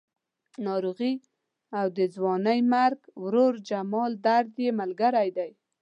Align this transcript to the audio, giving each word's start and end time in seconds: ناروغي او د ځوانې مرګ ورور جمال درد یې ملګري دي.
ناروغي 0.65 1.13
او 1.79 1.85
د 1.97 1.99
ځوانې 2.15 2.59
مرګ 2.73 2.99
ورور 3.23 3.53
جمال 3.69 4.11
درد 4.27 4.53
یې 4.63 4.69
ملګري 4.81 5.29
دي. 5.37 5.51